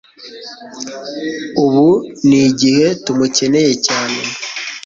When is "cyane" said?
3.85-4.19